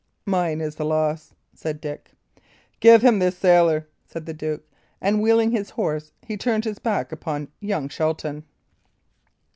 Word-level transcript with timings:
"Mine 0.25 0.61
is 0.61 0.77
the 0.77 0.83
loss," 0.83 1.35
said 1.53 1.79
Dick. 1.79 2.13
"Give 2.79 3.03
him 3.03 3.19
his 3.19 3.37
sailor," 3.37 3.85
said 4.07 4.25
the 4.25 4.33
duke; 4.33 4.63
and 4.99 5.21
wheeling 5.21 5.51
his 5.51 5.69
horse, 5.69 6.11
he 6.23 6.37
turned 6.37 6.65
his 6.65 6.79
back 6.79 7.11
upon 7.11 7.49
young 7.59 7.87
Shelton. 7.87 8.45